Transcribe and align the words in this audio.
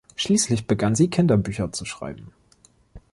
Schließlich 0.15 0.65
begann 0.65 0.95
sie 0.95 1.11
Kinderbücher 1.11 1.71
zu 1.71 1.85
schreiben. 1.85 2.33